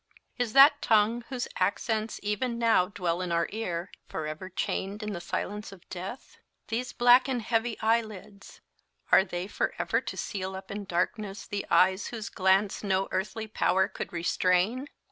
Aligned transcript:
Is 0.39 0.53
that 0.53 0.81
tongue, 0.81 1.25
whose 1.29 1.47
accents 1.57 2.19
even 2.23 2.57
now 2.57 2.87
dwell 2.87 3.21
in 3.21 3.31
our 3.31 3.47
ear, 3.51 3.91
forever 4.07 4.49
chained 4.49 5.03
in 5.03 5.13
the 5.13 5.21
silence 5.21 5.71
of 5.71 5.87
death? 5.91 6.37
These 6.69 6.91
black 6.91 7.27
and 7.27 7.39
heavy 7.39 7.79
eyelids, 7.81 8.61
are 9.11 9.23
they 9.23 9.45
for 9.45 9.75
ever 9.77 10.01
to 10.01 10.17
seal 10.17 10.55
up 10.55 10.71
in 10.71 10.85
darkness 10.85 11.45
the 11.45 11.67
eyes 11.69 12.07
whose 12.07 12.29
glance 12.29 12.83
no 12.83 13.09
earthly 13.11 13.45
power 13.45 13.87
could 13.87 14.11
restrain? 14.11 14.87